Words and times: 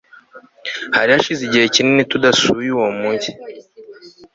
Hari 0.95 1.09
hashize 1.15 1.41
igihe 1.47 1.65
kinini 1.75 2.03
tutasuye 2.11 2.69
uwo 2.77 2.89
mujyi 2.99 3.31